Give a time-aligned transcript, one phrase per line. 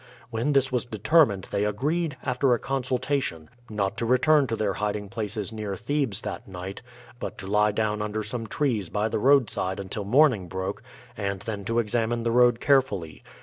[0.31, 5.09] When this was determined they agreed, after a consultation, not to return to their hiding
[5.09, 6.81] places near Thebes that night,
[7.19, 10.81] but to lie down under some trees by the roadside until morning broke,
[11.15, 13.21] and then to examine the road carefully.